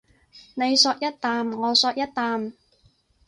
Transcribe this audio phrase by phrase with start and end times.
[0.55, 2.53] 你嗦一啖我嗦一啖